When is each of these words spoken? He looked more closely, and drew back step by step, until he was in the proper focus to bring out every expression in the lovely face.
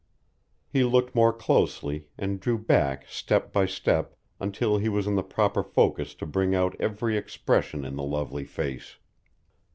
He 0.67 0.83
looked 0.83 1.13
more 1.13 1.31
closely, 1.31 2.07
and 2.17 2.39
drew 2.39 2.57
back 2.57 3.05
step 3.07 3.53
by 3.53 3.67
step, 3.67 4.15
until 4.39 4.79
he 4.79 4.89
was 4.89 5.05
in 5.05 5.13
the 5.13 5.21
proper 5.21 5.61
focus 5.61 6.15
to 6.15 6.25
bring 6.25 6.55
out 6.55 6.75
every 6.79 7.15
expression 7.15 7.85
in 7.85 7.97
the 7.97 8.03
lovely 8.03 8.45
face. 8.45 8.97